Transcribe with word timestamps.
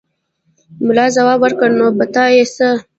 ملا 0.85 1.05
ځواب 1.15 1.39
ورکړ: 1.41 1.69
نو 1.79 1.85
په 1.97 2.05
تا 2.13 2.23
يې 2.35 2.43
څه! 2.55 2.69